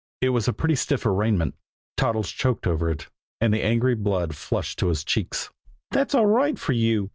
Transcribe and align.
It 0.21 0.29
was 0.29 0.47
a 0.47 0.53
pretty 0.53 0.73
stiff 0.73 1.05
arraignment. 1.05 1.53
Toddles 1.95 2.31
choked 2.31 2.65
over 2.65 2.89
it, 2.89 3.05
and 3.39 3.53
the 3.53 3.61
angry 3.61 3.93
blood 3.93 4.35
flushed 4.35 4.79
to 4.79 4.87
his 4.87 5.03
cheeks. 5.03 5.51
"That's 5.91 6.15
all 6.15 6.25
right 6.25 6.57
for 6.57 6.73
you!" 6.73 7.09